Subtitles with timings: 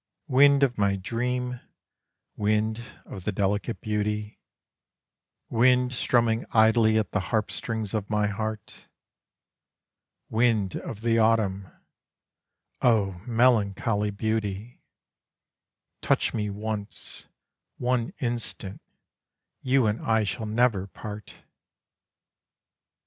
[0.25, 1.59] Wind of my dream,
[2.35, 4.39] wind of the delicate beauty,
[5.47, 8.87] Wind strumming idly at the harp strings of my heart:
[10.27, 11.67] Wind of the autumn
[12.81, 14.81] O melancholy beauty,
[16.01, 17.27] Touch me once
[17.77, 18.81] one instant
[19.61, 21.43] you and I shall never part!